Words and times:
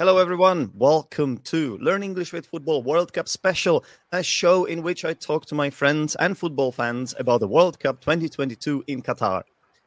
Hello, 0.00 0.16
everyone. 0.16 0.72
Welcome 0.78 1.36
to 1.52 1.76
Learn 1.76 2.02
English 2.02 2.32
with 2.32 2.46
Football 2.46 2.82
World 2.82 3.12
Cup 3.12 3.28
Special, 3.28 3.84
a 4.12 4.22
show 4.22 4.64
in 4.64 4.82
which 4.82 5.04
I 5.04 5.12
talk 5.12 5.44
to 5.44 5.54
my 5.54 5.68
friends 5.68 6.14
and 6.14 6.38
football 6.38 6.72
fans 6.72 7.14
about 7.18 7.40
the 7.40 7.46
World 7.46 7.78
Cup 7.78 8.00
2022 8.00 8.82
in 8.86 9.02
Qatar. 9.02 9.42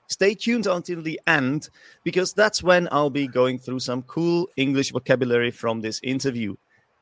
Stay 0.06 0.36
tuned 0.36 0.68
until 0.68 1.02
the 1.02 1.20
end 1.26 1.70
because 2.04 2.32
that's 2.32 2.62
when 2.62 2.88
I'll 2.92 3.10
be 3.10 3.26
going 3.26 3.58
through 3.58 3.80
some 3.80 4.04
cool 4.04 4.48
English 4.56 4.92
vocabulary 4.92 5.50
from 5.50 5.82
this 5.82 6.00
interview. 6.04 6.56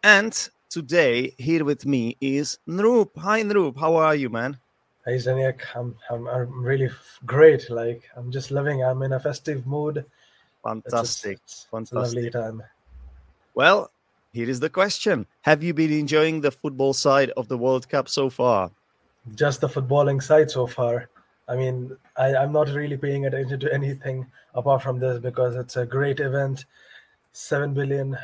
And 0.03 0.31
today, 0.69 1.35
here 1.37 1.65
with 1.65 1.85
me 1.85 2.15
is 2.21 2.59
Nrup. 2.65 3.09
Hi, 3.17 3.43
Nrup. 3.43 3.77
How 3.77 3.97
are 3.97 4.15
you, 4.15 4.29
man? 4.29 4.57
Hey, 5.03 5.17
Zdenek. 5.17 5.59
I'm, 5.75 5.97
I'm, 6.09 6.29
I'm 6.29 6.63
really 6.63 6.89
great. 7.25 7.69
Like, 7.69 8.03
I'm 8.15 8.31
just 8.31 8.51
living. 8.51 8.85
I'm 8.85 9.01
in 9.01 9.11
a 9.11 9.19
festive 9.19 9.67
mood. 9.67 10.05
Fantastic. 10.63 11.39
It's, 11.43 11.53
it's, 11.53 11.67
Fantastic. 11.69 11.97
It's 11.97 12.35
a 12.35 12.39
lovely 12.39 12.59
time. 12.59 12.63
Well, 13.53 13.91
here 14.33 14.49
is 14.49 14.59
the 14.59 14.69
question 14.69 15.27
Have 15.41 15.61
you 15.63 15.73
been 15.73 15.91
enjoying 15.91 16.41
the 16.41 16.51
football 16.51 16.93
side 16.93 17.31
of 17.31 17.47
the 17.47 17.57
World 17.57 17.89
Cup 17.89 18.07
so 18.07 18.29
far? 18.29 18.71
Just 19.35 19.61
the 19.61 19.67
footballing 19.67 20.23
side 20.23 20.49
so 20.49 20.65
far. 20.65 21.09
I 21.47 21.55
mean, 21.55 21.97
I, 22.17 22.35
I'm 22.35 22.53
not 22.53 22.69
really 22.69 22.97
paying 22.97 23.25
attention 23.25 23.59
to 23.59 23.73
anything 23.73 24.25
apart 24.55 24.81
from 24.81 24.99
this 24.99 25.19
because 25.19 25.55
it's 25.55 25.75
a 25.75 25.85
great 25.85 26.19
event. 26.19 26.65
7 27.33 27.73
billion 27.73 28.17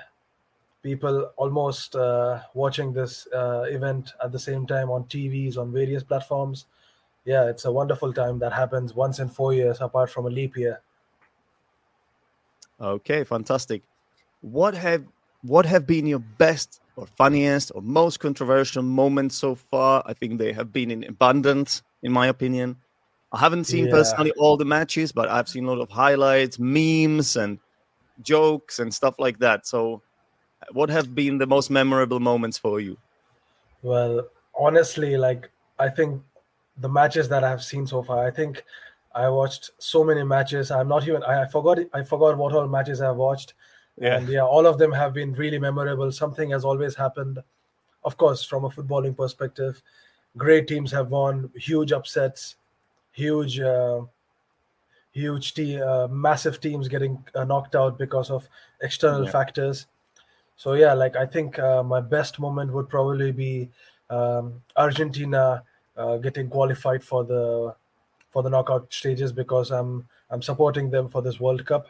people 0.81 1.31
almost 1.36 1.95
uh, 1.95 2.39
watching 2.53 2.94
this 2.94 3.28
uh, 3.34 3.64
event 3.67 4.14
at 4.23 4.31
the 4.31 4.39
same 4.39 4.66
time 4.66 4.89
on 4.89 5.03
TVs, 5.05 5.58
on 5.58 5.73
various 5.73 6.03
platforms. 6.03 6.66
Yeah, 7.25 7.50
it's 7.50 7.66
a 7.66 7.72
wonderful 7.72 8.14
time 8.14 8.39
that 8.39 8.53
happens 8.53 8.94
once 8.94 9.20
in 9.20 9.28
four 9.28 9.53
years 9.53 9.81
apart 9.81 10.09
from 10.09 10.25
a 10.25 10.30
leap 10.30 10.55
year. 10.55 10.80
Okay, 12.80 13.25
fantastic. 13.25 13.81
What 14.42 14.75
have 14.75 15.03
what 15.48 15.66
have 15.66 15.88
been 15.88 16.06
your 16.08 16.20
best 16.20 16.80
or 16.95 17.08
funniest 17.08 17.72
or 17.76 17.81
most 17.81 18.20
controversial 18.20 18.84
moments 18.84 19.36
so 19.36 19.56
far? 19.56 20.04
I 20.06 20.14
think 20.14 20.38
they 20.38 20.54
have 20.54 20.72
been 20.72 20.92
in 20.92 21.04
abundance, 21.04 21.84
in 22.04 22.12
my 22.12 22.28
opinion. 22.28 22.78
I 23.31 23.39
haven't 23.39 23.66
seen 23.66 23.88
Yeah. 23.88 23.92
personally 23.92 24.31
all 24.38 24.58
the 24.58 24.66
matches, 24.66 25.12
but 25.12 25.30
I've 25.30 25.50
seen 25.50 25.66
a 25.66 25.70
lot 25.72 25.81
of 25.81 25.89
highlights, 25.89 26.58
memes, 26.59 27.36
and 27.36 27.59
jokes 28.22 28.80
and 28.80 28.94
stuff 28.94 29.16
like 29.20 29.39
that. 29.39 29.67
So, 29.67 30.04
what 30.72 30.89
have 30.89 31.16
been 31.16 31.38
the 31.38 31.48
most 31.48 31.70
memorable 31.70 32.20
moments 32.20 32.58
for 32.58 32.80
you? 32.80 32.98
Well, 33.82 34.28
honestly, 34.58 35.17
like 35.17 35.52
I 35.80 35.89
think 35.89 36.22
the 36.78 36.89
matches 36.89 37.30
that 37.30 37.44
I 37.44 37.50
have 37.50 37.64
seen 37.64 37.86
so 37.88 38.04
far, 38.04 38.26
I 38.26 38.32
think 38.32 38.64
I 39.14 39.30
watched 39.30 39.72
so 39.80 40.04
many 40.04 40.23
matches. 40.23 40.72
I'm 40.72 40.88
not 40.88 41.08
even 41.08 41.23
I 41.23 41.44
I 41.44 41.48
forgot 41.48 41.80
I 41.94 42.04
forgot 42.04 42.38
what 42.38 42.54
all 42.54 42.67
matches 42.67 43.02
I've 43.02 43.16
watched. 43.16 43.54
And 44.17 44.30
yeah, 44.30 44.44
all 44.44 44.66
of 44.67 44.78
them 44.78 44.92
have 44.92 45.14
been 45.14 45.34
really 45.34 45.59
memorable. 45.59 46.12
Something 46.12 46.52
has 46.52 46.64
always 46.66 46.95
happened. 46.95 47.44
Of 48.04 48.17
course, 48.17 48.44
from 48.44 48.66
a 48.66 48.70
footballing 48.70 49.16
perspective, 49.17 49.81
great 50.38 50.67
teams 50.67 50.92
have 50.92 51.09
won, 51.09 51.52
huge 51.56 51.92
upsets, 51.92 52.56
huge 53.12 53.59
uh, 53.59 54.02
huge 55.12 55.54
te- 55.54 55.81
uh, 55.81 56.08
massive 56.08 56.59
teams 56.59 56.88
getting 56.88 57.23
uh, 57.36 57.44
knocked 57.44 57.76
out 57.76 57.98
because 57.98 58.30
of 58.30 58.48
external 58.81 59.26
Yeah. 59.26 59.31
factors. 59.31 59.88
So 60.58 60.73
yeah, 60.73 60.94
like 60.94 61.16
I 61.16 61.26
think 61.26 61.59
uh, 61.59 61.84
my 61.84 62.02
best 62.02 62.39
moment 62.39 62.72
would 62.73 62.89
probably 62.89 63.32
be 63.32 63.70
um, 64.09 64.64
Argentina 64.76 65.64
uh, 65.98 66.17
getting 66.17 66.50
qualified 66.50 67.04
for 67.04 67.23
the 67.23 67.76
for 68.32 68.44
the 68.44 68.50
knockout 68.50 68.94
stages 68.94 69.32
because 69.32 69.72
I'm 69.72 70.08
I'm 70.30 70.42
supporting 70.42 70.89
them 70.92 71.09
for 71.09 71.22
this 71.22 71.39
World 71.39 71.66
Cup, 71.66 71.88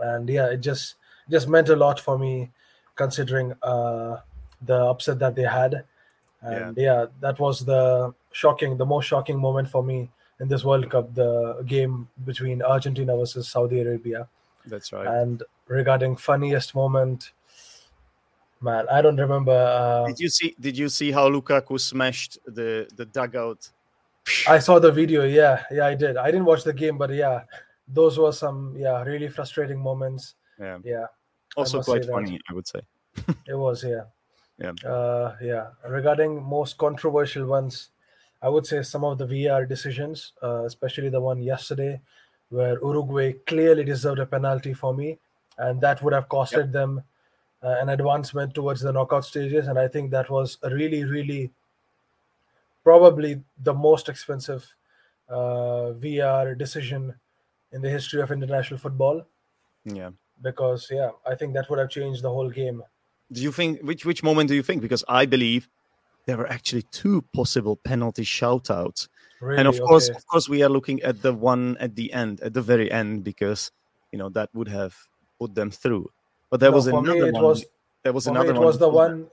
and 0.00 0.28
yeah, 0.28 0.46
it 0.46 0.58
just 0.58 0.94
just 1.30 1.48
meant 1.48 1.68
a 1.68 1.76
lot 1.76 2.00
for 2.00 2.18
me 2.18 2.50
considering 2.94 3.52
uh, 3.62 4.16
the 4.62 4.76
upset 4.76 5.18
that 5.18 5.34
they 5.34 5.42
had, 5.42 5.84
and 6.42 6.76
yeah. 6.76 7.06
that 7.20 7.38
was 7.38 7.64
the 7.64 8.14
shocking, 8.32 8.76
the 8.76 8.86
most 8.86 9.06
shocking 9.06 9.38
moment 9.38 9.68
for 9.68 9.82
me 9.82 10.10
in 10.40 10.48
this 10.48 10.64
World 10.64 10.90
Cup, 10.90 11.14
the 11.14 11.62
game 11.66 12.08
between 12.24 12.62
Argentina 12.62 13.16
versus 13.16 13.48
Saudi 13.48 13.80
Arabia. 13.80 14.28
That's 14.66 14.92
right. 14.92 15.06
And 15.06 15.42
regarding 15.68 16.16
funniest 16.16 16.74
moment, 16.74 17.32
man, 18.60 18.86
I 18.90 19.00
don't 19.00 19.16
remember. 19.16 19.52
Uh, 19.52 20.06
did 20.08 20.20
you 20.20 20.28
see? 20.28 20.54
Did 20.60 20.76
you 20.76 20.88
see 20.88 21.10
how 21.10 21.28
Lukaku 21.28 21.80
smashed 21.80 22.38
the 22.46 22.88
the 22.96 23.06
dugout? 23.06 23.70
I 24.48 24.58
saw 24.58 24.78
the 24.78 24.90
video. 24.90 25.24
Yeah, 25.24 25.62
yeah, 25.70 25.86
I 25.86 25.94
did. 25.94 26.16
I 26.16 26.26
didn't 26.26 26.46
watch 26.46 26.64
the 26.64 26.72
game, 26.72 26.98
but 26.98 27.10
yeah, 27.10 27.42
those 27.88 28.18
were 28.18 28.32
some 28.32 28.74
yeah 28.76 29.02
really 29.04 29.28
frustrating 29.28 29.78
moments. 29.78 30.34
Yeah. 30.58 30.78
Yeah, 30.84 31.06
Also 31.56 31.82
quite 31.82 32.02
say 32.02 32.06
that. 32.06 32.12
funny, 32.12 32.40
I 32.48 32.52
would 32.54 32.66
say. 32.66 32.80
it 33.48 33.54
was. 33.54 33.84
Yeah. 33.84 34.04
Yeah. 34.58 34.72
Uh, 34.88 35.36
yeah. 35.42 35.66
Regarding 35.88 36.42
most 36.42 36.78
controversial 36.78 37.46
ones, 37.46 37.90
I 38.42 38.48
would 38.48 38.66
say 38.66 38.82
some 38.82 39.04
of 39.04 39.18
the 39.18 39.26
VAR 39.26 39.66
decisions, 39.66 40.32
uh, 40.42 40.64
especially 40.64 41.08
the 41.08 41.20
one 41.20 41.42
yesterday, 41.42 42.00
where 42.50 42.74
Uruguay 42.74 43.34
clearly 43.46 43.84
deserved 43.84 44.18
a 44.18 44.26
penalty 44.26 44.72
for 44.72 44.94
me, 44.94 45.18
and 45.58 45.80
that 45.80 46.02
would 46.02 46.12
have 46.12 46.28
costed 46.28 46.72
them 46.72 47.02
uh, 47.62 47.76
an 47.80 47.88
advancement 47.88 48.54
towards 48.54 48.80
the 48.80 48.92
knockout 48.92 49.24
stages. 49.24 49.66
And 49.66 49.78
I 49.78 49.88
think 49.88 50.10
that 50.10 50.30
was 50.30 50.58
a 50.62 50.70
really, 50.70 51.04
really, 51.04 51.50
probably 52.84 53.42
the 53.62 53.74
most 53.74 54.08
expensive 54.08 54.66
uh, 55.28 55.92
VAR 55.92 56.54
decision 56.54 57.14
in 57.72 57.82
the 57.82 57.90
history 57.90 58.20
of 58.20 58.30
international 58.30 58.78
football. 58.78 59.22
Yeah. 59.84 60.10
Because 60.42 60.88
yeah, 60.90 61.10
I 61.26 61.34
think 61.34 61.54
that 61.54 61.68
would 61.70 61.78
have 61.78 61.90
changed 61.90 62.22
the 62.22 62.30
whole 62.30 62.50
game. 62.50 62.82
Do 63.32 63.40
you 63.42 63.50
think 63.52 63.80
which 63.82 64.04
which 64.04 64.22
moment 64.22 64.48
do 64.48 64.54
you 64.54 64.62
think? 64.62 64.82
Because 64.82 65.02
I 65.08 65.26
believe 65.26 65.68
there 66.26 66.36
were 66.36 66.46
actually 66.48 66.82
two 66.92 67.22
possible 67.34 67.76
penalty 67.76 68.22
shoutouts. 68.24 69.08
Really, 69.40 69.58
and 69.58 69.68
of 69.68 69.78
course, 69.80 70.08
of 70.08 70.26
course, 70.26 70.48
we 70.48 70.62
are 70.62 70.68
looking 70.68 71.02
at 71.02 71.22
the 71.22 71.32
one 71.32 71.76
at 71.78 71.94
the 71.96 72.12
end, 72.12 72.40
at 72.40 72.52
the 72.54 72.62
very 72.62 72.90
end, 72.90 73.24
because 73.24 73.70
you 74.12 74.18
know 74.18 74.28
that 74.30 74.50
would 74.54 74.68
have 74.68 74.94
put 75.38 75.54
them 75.54 75.70
through. 75.70 76.10
But 76.50 76.60
there 76.60 76.70
No, 76.70 76.76
was 76.76 76.86
me, 76.86 76.92
another 76.98 77.26
it 77.26 77.34
one. 77.34 77.42
was- 77.42 77.66
there 78.02 78.12
was 78.12 78.26
me, 78.26 78.30
another 78.32 78.54
it 78.54 78.58
was 78.60 78.78
the 78.78 78.88
one. 78.88 79.26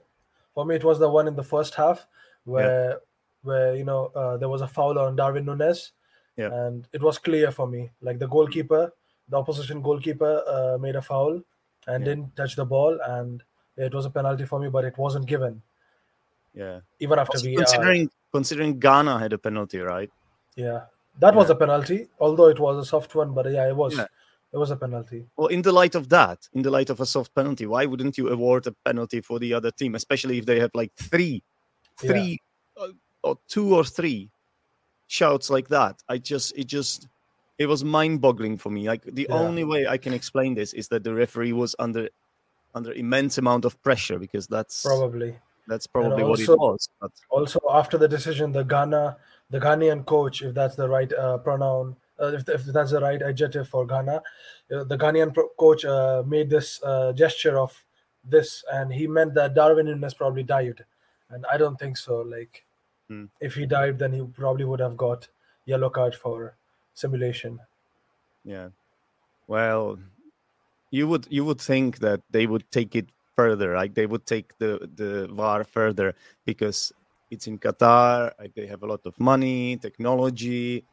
For 0.54 0.64
me, 0.66 0.74
it 0.74 0.84
was 0.84 0.98
the 0.98 1.08
one 1.08 1.28
in 1.28 1.36
the 1.36 1.44
first 1.44 1.74
half 1.74 2.06
where 2.44 3.00
where 3.42 3.74
you 3.76 3.84
know 3.84 4.10
uh, 4.14 4.36
there 4.36 4.48
was 4.48 4.62
a 4.62 4.66
foul 4.66 4.98
on 4.98 5.14
Darwin 5.16 5.44
Núñez, 5.44 5.92
Yeah. 6.36 6.50
and 6.52 6.88
it 6.92 7.02
was 7.02 7.18
clear 7.18 7.50
for 7.52 7.66
me. 7.68 7.90
Like 8.02 8.18
the 8.18 8.26
goalkeeper, 8.28 8.92
the 9.28 9.36
opposition 9.36 9.80
goalkeeper 9.82 10.42
uh, 10.46 10.78
made 10.78 10.96
a 10.96 11.02
foul 11.02 11.40
and 11.86 12.04
Yeah. 12.04 12.14
didn't 12.14 12.36
touch 12.36 12.56
the 12.56 12.64
ball, 12.64 12.98
and 13.06 13.42
it 13.76 13.92
was 13.94 14.06
a 14.06 14.10
penalty 14.10 14.44
for 14.44 14.58
me, 14.60 14.68
but 14.68 14.84
it 14.84 14.96
wasn't 14.98 15.26
given 15.26 15.60
Yeah. 16.54 16.80
even 17.00 17.18
after 17.18 17.36
Also 17.38 17.46
VAR. 17.48 17.56
considering 17.56 18.10
considering 18.32 18.78
Ghana 18.80 19.18
had 19.18 19.32
a 19.32 19.38
penalty, 19.38 19.78
right? 19.78 20.10
Yeah, 20.56 20.86
that 21.20 21.34
was 21.34 21.50
a 21.50 21.54
penalty, 21.54 22.08
although 22.18 22.48
it 22.48 22.58
was 22.58 22.78
a 22.78 22.84
soft 22.84 23.14
one. 23.14 23.32
But 23.32 23.50
yeah, 23.50 23.68
it 23.68 23.76
was 23.76 23.96
Yeah. 23.96 24.06
it 24.52 24.58
was 24.58 24.70
a 24.70 24.76
penalty. 24.76 25.26
Well, 25.36 25.48
in 25.48 25.62
the 25.62 25.72
light 25.72 25.94
of 25.94 26.08
that, 26.10 26.48
in 26.52 26.62
the 26.62 26.70
light 26.70 26.90
of 26.90 27.00
a 27.00 27.06
soft 27.06 27.34
penalty, 27.34 27.66
why 27.66 27.86
wouldn't 27.86 28.16
you 28.18 28.28
award 28.28 28.66
a 28.66 28.72
penalty 28.84 29.20
for 29.20 29.38
the 29.38 29.52
other 29.54 29.70
team, 29.72 29.94
especially 29.94 30.38
if 30.38 30.46
they 30.46 30.60
have 30.60 30.70
like 30.74 30.92
three, 30.96 31.42
Yeah. 32.02 32.08
three, 32.10 32.40
uh, 32.76 32.88
or 33.22 33.38
two 33.48 33.74
or 33.74 33.84
three 33.84 34.30
shouts 35.06 35.50
like 35.50 35.68
that? 35.68 36.02
I 36.08 36.18
just, 36.18 36.56
it 36.56 36.66
just, 36.68 37.08
it 37.58 37.66
was 37.66 37.84
mind-boggling 37.84 38.58
for 38.58 38.70
me. 38.70 38.86
Like 38.88 39.02
the 39.04 39.26
Yeah. 39.28 39.36
only 39.38 39.64
way 39.64 39.86
I 39.86 39.96
can 39.98 40.12
explain 40.12 40.54
this 40.54 40.72
is 40.72 40.88
that 40.88 41.04
the 41.04 41.14
referee 41.14 41.52
was 41.52 41.74
under, 41.78 42.08
under 42.74 42.92
immense 42.92 43.38
amount 43.38 43.64
of 43.64 43.80
pressure 43.82 44.18
because 44.18 44.46
that's 44.48 44.82
Probably. 44.82 45.38
that's 45.68 45.86
probably 45.86 46.24
what 46.24 46.40
it 46.40 46.48
also- 46.48 46.56
was. 46.56 46.88
But 47.00 47.12
also 47.30 47.60
after 47.70 47.96
the 47.98 48.08
decision 48.08 48.52
the 48.52 48.64
ghana 48.64 49.16
the 49.50 49.60
ghanaian 49.60 50.04
coach 50.04 50.42
if 50.42 50.52
that's 50.54 50.74
the 50.76 50.88
right 50.88 51.12
uh, 51.12 51.38
pronoun 51.38 51.96
uh, 52.20 52.32
if, 52.34 52.48
if 52.48 52.64
that's 52.64 52.90
the 52.90 53.00
right 53.00 53.22
adjective 53.22 53.68
for 53.68 53.86
ghana 53.86 54.16
uh, 54.72 54.84
the 54.84 54.96
ghanaian 54.98 55.32
pro- 55.32 55.48
coach 55.58 55.84
uh, 55.84 56.22
made 56.26 56.50
this 56.50 56.82
uh, 56.82 57.12
gesture 57.12 57.56
of 57.58 57.84
this 58.24 58.64
and 58.72 58.92
he 58.92 59.06
meant 59.06 59.32
that 59.34 59.54
darwin 59.54 59.86
Núñez 59.86 60.16
probably 60.16 60.42
died 60.42 60.84
and 61.30 61.44
i 61.52 61.56
don't 61.56 61.78
think 61.78 61.96
so 61.96 62.20
like 62.22 62.64
Hmm. 63.08 63.26
if 63.38 63.54
he 63.54 63.66
died 63.66 63.98
then 63.98 64.12
he 64.14 64.22
probably 64.24 64.64
would 64.64 64.80
have 64.80 64.96
got 64.96 65.28
yellow 65.66 65.90
card 65.90 66.14
for 66.14 66.56
simulation 66.94 67.60
Yeah. 68.44 68.68
Well, 69.48 69.98
you 70.90 71.08
would 71.08 71.26
you 71.30 71.44
would 71.44 71.60
think 71.60 71.98
that 72.00 72.22
they 72.30 72.46
would 72.46 72.70
take 72.70 72.94
it 72.96 73.08
further, 73.36 73.74
like 73.74 73.94
they 73.94 74.06
would 74.06 74.26
take 74.26 74.58
the 74.58 74.88
the 74.96 75.28
VAR 75.28 75.64
further 75.64 76.14
because 76.46 76.92
it's 77.30 77.46
in 77.46 77.58
Qatar, 77.58 78.32
like 78.38 78.54
they 78.54 78.66
have 78.66 78.82
a 78.82 78.86
lot 78.86 79.06
of 79.06 79.18
money, 79.20 79.76
technology. 79.78 80.84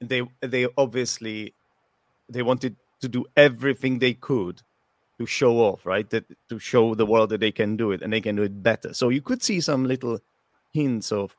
They 0.00 0.22
they 0.42 0.68
obviously 0.78 1.54
they 2.28 2.42
wanted 2.42 2.76
to 3.00 3.08
do 3.08 3.24
everything 3.36 3.98
they 3.98 4.14
could 4.14 4.62
to 5.18 5.26
show 5.26 5.58
off, 5.58 5.86
right? 5.86 6.08
That 6.10 6.26
to 6.50 6.58
show 6.58 6.94
the 6.94 7.06
world 7.06 7.30
that 7.30 7.40
they 7.40 7.52
can 7.52 7.76
do 7.76 7.92
it 7.92 8.02
and 8.02 8.12
they 8.12 8.20
can 8.20 8.36
do 8.36 8.42
it 8.42 8.62
better. 8.62 8.94
So 8.94 9.10
you 9.10 9.22
could 9.22 9.42
see 9.42 9.60
some 9.60 9.84
little 9.86 10.20
hints 10.72 11.12
of 11.12 11.36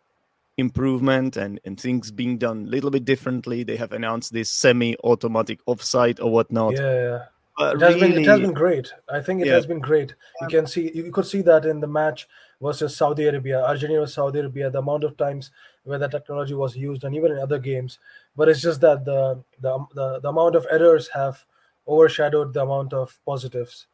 improvement 0.57 1.37
and, 1.37 1.59
and 1.65 1.79
things 1.79 2.11
being 2.11 2.37
done 2.37 2.65
a 2.65 2.69
little 2.69 2.89
bit 2.89 3.05
differently. 3.05 3.63
They 3.63 3.75
have 3.77 3.91
announced 3.91 4.31
this 4.33 4.49
semi-automatic 4.51 5.59
offside 5.65 6.19
or 6.19 6.31
whatnot. 6.31 6.73
yeah, 6.75 6.93
yeah 6.93 7.25
But 7.57 7.75
it 7.75 7.81
has 7.81 7.95
been 7.99 8.11
it 8.19 8.25
has 8.27 8.39
been 8.39 8.53
great. 8.53 8.93
I 9.09 9.21
think 9.21 9.41
it 9.41 9.47
Yeah. 9.47 9.53
has 9.53 9.65
been 9.65 9.79
great. 9.79 10.15
You 10.41 10.47
can 10.47 10.67
see 10.67 10.91
you 10.93 11.11
could 11.11 11.25
see 11.25 11.41
that 11.43 11.65
in 11.65 11.79
the 11.79 11.87
match 11.87 12.27
versus 12.61 12.95
Saudi 12.95 13.27
Arabia, 13.27 13.63
Argentina 13.65 13.99
versus 13.99 14.15
Saudi 14.15 14.39
Arabia, 14.39 14.69
the 14.69 14.79
amount 14.79 15.03
of 15.03 15.17
times 15.17 15.51
where 15.83 15.99
the 15.99 16.07
technology 16.07 16.53
was 16.53 16.75
used, 16.75 17.03
and 17.03 17.13
even 17.15 17.31
in 17.33 17.39
other 17.39 17.59
games. 17.59 17.99
But 18.35 18.49
it's 18.49 18.61
just 18.61 18.81
that 18.81 19.05
the 19.05 19.43
the 19.59 19.73
the, 19.93 20.19
the 20.21 20.29
amount 20.29 20.55
of 20.55 20.65
errors 20.71 21.07
have 21.09 21.45
overshadowed 21.87 22.53
the 22.53 22.61
amount 22.63 22.93
of 22.93 23.17
positives. 23.25 23.87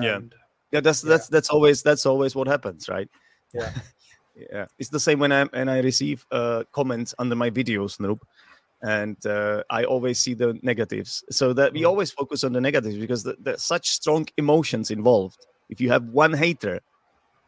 Yeah. 0.00 0.16
And, 0.16 0.34
yeah, 0.70 0.80
that's 0.80 1.02
Yeah. 1.02 1.10
that's 1.10 1.28
that's 1.28 1.48
always 1.50 1.82
that's 1.82 2.04
always 2.06 2.34
what 2.36 2.46
happens, 2.46 2.88
right? 2.88 3.08
Yeah. 3.54 3.72
yeah, 4.52 4.66
it's 4.78 4.90
the 4.90 5.00
same 5.00 5.18
when 5.18 5.32
I 5.32 5.46
and 5.52 5.70
I 5.70 5.80
receive 5.80 6.24
uh, 6.30 6.64
comments 6.72 7.14
under 7.18 7.34
my 7.36 7.50
videos, 7.50 7.98
Nrup, 7.98 8.20
and 8.82 9.16
uh, 9.26 9.62
I 9.70 9.84
always 9.84 10.18
see 10.18 10.34
the 10.34 10.58
negatives. 10.62 11.24
So 11.30 11.52
that 11.54 11.72
we 11.72 11.82
Mm. 11.82 11.88
always 11.88 12.10
focus 12.12 12.44
on 12.44 12.52
the 12.52 12.60
negatives 12.60 12.96
because 12.96 13.24
th- 13.24 13.36
there's 13.40 13.62
such 13.62 13.88
strong 13.88 14.26
emotions 14.36 14.90
involved. 14.90 15.46
If 15.68 15.80
you 15.80 15.90
have 15.90 16.04
one 16.04 16.32
hater 16.32 16.80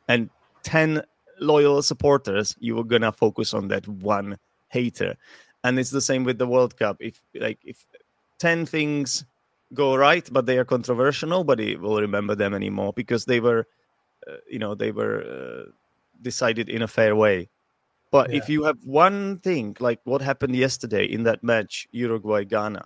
and 0.09 0.31
ten 0.63 1.03
loyal 1.41 1.83
supporters, 1.83 2.57
you 2.61 2.79
are 2.79 2.85
gonna 2.85 3.13
focus 3.13 3.55
on 3.55 3.69
that 3.69 3.87
one 3.89 4.39
hater, 4.69 5.17
and 5.65 5.79
it's 5.79 5.91
the 5.91 6.01
same 6.01 6.25
with 6.25 6.39
the 6.39 6.47
World 6.47 6.77
Cup. 6.77 6.97
If 7.01 7.21
like 7.35 7.59
if 7.65 7.87
ten 8.39 8.67
things 8.67 9.25
go 9.75 9.95
right, 9.97 10.29
but 10.33 10.47
they 10.47 10.59
are 10.59 10.65
controversial, 10.65 11.29
nobody 11.29 11.77
will 11.77 12.01
remember 12.01 12.35
them 12.35 12.55
anymore 12.55 12.93
because 12.95 13.25
they 13.25 13.41
were, 13.41 13.67
uh, 14.29 14.37
you 14.49 14.59
know, 14.59 14.75
they 14.75 14.91
were 14.91 15.23
uh, 15.23 15.71
decided 16.23 16.69
in 16.69 16.83
a 16.83 16.89
fair 16.89 17.15
way. 17.17 17.49
But 18.11 18.33
if 18.35 18.49
you 18.49 18.65
have 18.65 18.79
one 18.85 19.39
thing 19.39 19.77
like 19.79 20.01
what 20.05 20.21
happened 20.21 20.57
yesterday 20.57 21.05
in 21.05 21.23
that 21.25 21.45
match, 21.45 21.87
Uruguay 21.93 22.43
Ghana, 22.45 22.85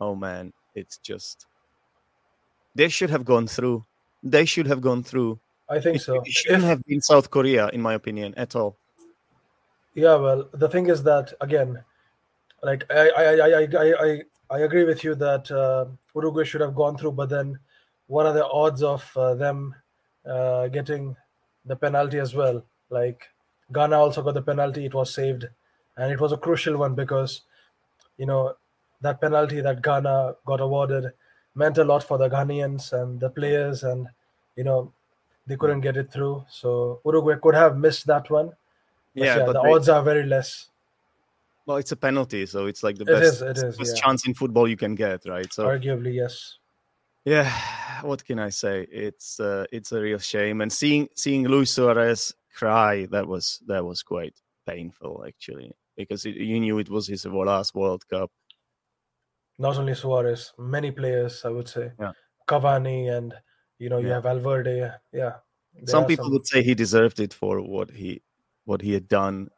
oh 0.00 0.14
man, 0.14 0.52
it's 0.74 0.96
just 0.98 1.46
they 2.74 2.88
should 2.88 3.10
have 3.10 3.24
gone 3.26 3.46
through. 3.46 3.84
They 4.22 4.46
should 4.46 4.66
have 4.66 4.80
gone 4.80 5.02
through. 5.02 5.38
I 5.68 5.78
think 5.80 5.96
It, 5.96 6.00
so. 6.00 6.22
it 6.22 6.28
shouldn't 6.32 6.62
If- 6.62 6.68
have 6.68 6.84
been 6.84 7.02
South 7.02 7.30
Korea, 7.30 7.68
in 7.68 7.82
my 7.82 7.94
opinion, 7.94 8.32
at 8.36 8.56
all. 8.56 8.76
Yeah, 9.94 10.14
well, 10.16 10.48
the 10.54 10.68
thing 10.70 10.88
is 10.88 11.02
that 11.02 11.34
again, 11.42 11.84
like 12.62 12.84
I 12.90 13.10
I 13.10 13.24
I 13.24 13.48
I 13.60 13.68
I, 13.76 13.86
I, 14.06 14.22
I 14.50 14.58
agree 14.60 14.84
with 14.84 15.04
you 15.04 15.14
that 15.16 15.50
uh, 15.50 15.84
Uruguay 16.14 16.44
should 16.44 16.62
have 16.62 16.74
gone 16.74 16.96
through, 16.96 17.12
but 17.12 17.28
then 17.28 17.58
what 18.06 18.24
are 18.24 18.32
the 18.32 18.46
odds 18.48 18.82
of 18.82 19.04
uh, 19.16 19.34
them 19.34 19.74
uh, 20.24 20.68
getting 20.68 21.14
the 21.64 21.76
penalty 21.76 22.18
as 22.18 22.34
well? 22.34 22.64
Like 22.90 23.28
Ghana 23.72 23.98
also 23.98 24.22
got 24.22 24.34
the 24.34 24.42
penalty; 24.42 24.84
it 24.86 24.94
was 24.94 25.12
saved, 25.14 25.46
and 25.96 26.12
it 26.12 26.20
was 26.20 26.32
a 26.32 26.36
crucial 26.36 26.76
one 26.76 26.94
because 26.94 27.42
you 28.18 28.26
know 28.26 28.56
that 29.00 29.20
penalty 29.20 29.60
that 29.60 29.82
Ghana 29.82 30.36
got 30.46 30.60
awarded 30.60 31.12
meant 31.54 31.78
a 31.78 31.84
lot 31.84 32.02
for 32.02 32.18
the 32.18 32.28
Ghanaians 32.28 32.92
and 32.92 33.18
the 33.20 33.30
players, 33.30 33.82
and 33.84 34.08
you 34.56 34.64
know 34.64 34.92
they 35.46 35.56
couldn't 35.56 35.80
get 35.80 35.96
it 35.96 36.12
through. 36.12 36.44
So 36.50 37.00
Uruguay 37.04 37.36
could 37.42 37.54
have 37.54 37.76
missed 37.76 38.06
that 38.06 38.30
one. 38.30 38.48
But 39.14 39.24
Yeah, 39.24 39.36
yeah, 39.38 39.46
but 39.46 39.52
the 39.54 39.62
they- 39.62 39.72
odds 39.72 39.88
are 39.88 40.02
very 40.02 40.24
less. 40.24 40.68
well, 41.66 41.76
it's 41.76 41.92
a 41.92 41.96
penalty, 41.96 42.44
so 42.46 42.66
it's 42.66 42.82
like 42.82 42.96
the 42.96 43.02
It 43.04 43.06
best, 43.20 43.24
is, 43.34 43.42
it 43.42 43.58
is, 43.58 43.76
best 43.78 43.96
yeah. 43.96 44.02
chance 44.02 44.26
in 44.26 44.34
football 44.34 44.66
you 44.68 44.76
can 44.76 44.94
get, 44.94 45.24
right? 45.26 45.52
So 45.52 45.66
Arguably, 45.66 46.14
yes. 46.14 46.58
Yeah, 47.24 47.52
what 48.04 48.24
can 48.24 48.38
I 48.38 48.50
say? 48.50 48.86
It's 48.90 49.40
uh, 49.40 49.66
it's 49.72 49.92
a 49.92 50.00
real 50.00 50.18
shame, 50.18 50.60
and 50.60 50.72
seeing 50.72 51.08
seeing 51.14 51.46
Luis 51.46 51.70
Suarez 51.70 52.34
cry 52.54 53.06
that 53.10 53.26
was 53.26 53.60
that 53.66 53.84
was 53.84 54.02
quite 54.02 54.34
painful 54.66 55.24
actually, 55.26 55.72
because 55.96 56.26
it, 56.26 56.36
you 56.36 56.60
knew 56.60 56.78
it 56.78 56.88
was 56.90 57.06
his 57.06 57.24
last 57.26 57.74
World 57.74 58.06
Cup. 58.08 58.30
Not 59.58 59.76
only 59.78 59.94
Suarez, 59.94 60.52
many 60.58 60.90
players, 60.90 61.44
I 61.44 61.50
would 61.50 61.68
say. 61.68 61.92
Yeah. 62.00 62.12
Cavani 62.48 63.10
and 63.16 63.34
you 63.78 63.88
know 63.88 63.98
you 63.98 64.08
Yeah. 64.08 64.14
have 64.14 64.24
Valverde. 64.24 64.92
Yeah. 65.12 65.34
some 65.86 66.06
people 66.06 66.30
would 66.30 66.46
say 66.46 66.62
he 66.62 66.74
deserved 66.74 67.18
it 67.20 67.32
for 67.32 67.60
what 67.60 67.90
he 67.90 68.22
what 68.64 68.80
he 68.82 68.92
had 68.92 69.08
done 69.08 69.48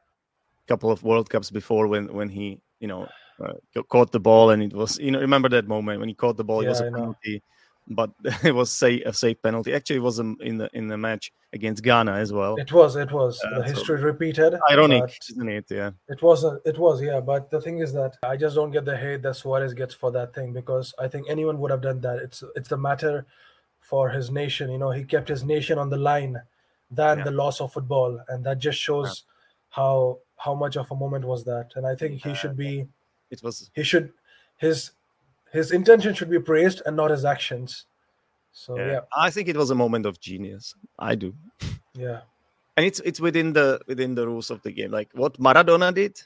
a 0.65 0.67
couple 0.69 0.91
of 0.91 1.03
World 1.03 1.29
Cups 1.29 1.51
before 1.51 1.87
when 1.89 2.13
when 2.13 2.29
he 2.29 2.61
you 2.81 2.89
know 2.89 3.09
uh, 3.43 3.83
caught 3.89 4.13
the 4.13 4.21
ball 4.21 4.51
and 4.51 4.63
it 4.63 4.73
was 4.73 4.99
you 4.99 5.11
know 5.11 5.21
remember 5.21 5.49
that 5.49 5.67
moment 5.67 6.01
when 6.01 6.09
he 6.09 6.15
caught 6.15 6.37
the 6.37 6.45
ball 6.45 6.61
it 6.61 6.69
was 6.69 6.81
Yeah, 6.81 6.87
a 6.89 6.93
penalty, 6.93 7.43
but 7.89 8.11
it 8.45 8.55
was 8.55 8.71
say 8.73 9.01
a 9.03 9.13
safe 9.13 9.41
penalty. 9.43 9.75
Actually, 9.75 9.97
it 9.97 10.03
was 10.03 10.19
in 10.19 10.59
the 10.59 10.69
in 10.73 10.89
the 10.89 10.97
match 10.99 11.33
against 11.53 11.83
Ghana 11.85 12.13
as 12.13 12.33
well. 12.33 12.57
It 12.57 12.73
was, 12.73 12.97
it 12.97 13.13
was. 13.13 13.41
Uh, 13.45 13.59
the 13.61 13.67
so- 13.69 13.75
history 13.75 14.03
repeated. 14.03 14.55
Ironic, 14.71 15.17
isn't 15.31 15.49
it? 15.49 15.67
Yeah. 15.71 15.91
It 16.09 16.21
was, 16.21 16.43
a, 16.45 16.59
it 16.65 16.79
was, 16.79 17.01
yeah. 17.01 17.21
But 17.21 17.51
the 17.51 17.61
thing 17.61 17.79
is 17.79 17.93
that 17.93 18.17
I 18.25 18.37
just 18.37 18.57
don't 18.57 18.71
get 18.73 18.85
the 18.85 18.97
hate 18.97 19.23
that 19.23 19.37
Suarez 19.37 19.73
gets 19.75 19.95
for 19.95 20.11
that 20.13 20.35
thing 20.35 20.53
because 20.53 20.93
I 20.99 21.07
think 21.09 21.27
anyone 21.29 21.59
would 21.61 21.71
have 21.71 21.83
done 21.83 22.01
that. 22.01 22.19
It's 22.19 22.43
it's 22.57 22.69
the 22.69 22.77
matter 22.79 23.27
for 23.81 24.09
his 24.11 24.31
nation. 24.31 24.71
You 24.71 24.79
know, 24.79 24.91
he 24.91 25.05
kept 25.05 25.29
his 25.29 25.45
nation 25.45 25.79
on 25.79 25.91
the 25.91 25.97
line 25.99 26.41
than 26.91 27.19
Yeah. 27.19 27.25
the 27.25 27.31
loss 27.31 27.61
of 27.61 27.73
football, 27.73 28.21
and 28.29 28.45
that 28.45 28.59
just 28.59 28.79
shows 28.81 29.25
how 29.71 30.19
how 30.37 30.55
much 30.55 30.77
of 30.77 30.91
a 30.91 30.97
moment 30.97 31.25
was 31.25 31.45
that. 31.45 31.71
And 31.77 31.87
I 31.87 31.95
think 31.95 32.23
he 32.23 32.31
Yeah, 32.31 32.35
should 32.35 32.57
be 32.57 32.87
It 33.31 33.43
was 33.43 33.71
he 33.75 33.83
should 33.85 34.13
his 34.57 34.91
his 35.55 35.73
intention 35.73 36.13
should 36.15 36.31
be 36.31 36.39
praised 36.53 36.83
and 36.85 36.95
not 36.97 37.11
his 37.17 37.25
actions. 37.25 37.87
So 38.53 38.77
yeah. 38.79 38.87
yeah, 38.93 39.01
I 39.17 39.31
think 39.31 39.49
it 39.49 39.57
was 39.57 39.71
a 39.71 39.75
moment 39.75 40.05
of 40.07 40.21
genius. 40.21 40.75
I 40.99 41.15
do. 41.15 41.35
yeah, 41.95 42.21
And 42.77 42.85
it's 42.87 43.01
it's 43.09 43.21
within 43.21 43.53
the 43.53 43.81
within 43.87 44.15
the 44.15 44.27
rules 44.27 44.51
of 44.51 44.61
the 44.63 44.73
game. 44.79 44.91
Like 44.91 45.09
what 45.15 45.39
Maradona 45.39 45.93
did, 45.95 46.21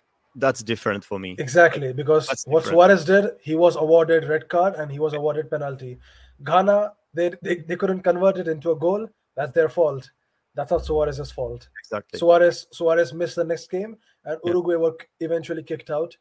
that's 0.44 0.62
different 0.62 1.04
for 1.04 1.18
me. 1.18 1.36
exactly. 1.38 1.92
Because 1.92 2.26
That's 2.26 2.46
what 2.46 2.64
different. 2.64 2.74
Suarez 2.76 3.04
did, 3.04 3.24
he 3.40 3.54
was 3.64 3.76
awarded 3.76 4.28
red 4.28 4.48
card 4.48 4.74
and 4.74 4.90
he 4.90 4.98
was 4.98 5.12
awarded 5.14 5.50
penalty. 5.50 5.98
Ghana, 6.44 6.92
they, 7.14 7.32
they 7.42 7.56
they 7.68 7.76
couldn't 7.76 8.02
convert 8.02 8.38
it 8.38 8.48
into 8.48 8.70
a 8.70 8.76
goal. 8.76 9.08
That's 9.36 9.52
their 9.52 9.68
fault. 9.68 10.10
That's 10.54 10.70
not 10.70 10.84
Suarez's 10.84 11.30
fault. 11.30 11.68
Exactly. 11.84 12.18
Suarez 12.18 12.66
Suarez 12.72 13.12
missed 13.12 13.36
the 13.36 13.44
next 13.44 13.70
game, 13.70 13.96
and 14.24 14.38
Yeah. 14.44 14.50
Uruguay 14.52 14.76
were 14.76 14.96
eventually 15.20 15.62
kicked 15.62 15.90
out. 15.90 16.16